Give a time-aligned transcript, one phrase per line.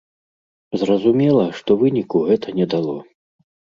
[0.83, 2.97] Зразумела, што выніку гэта не дало.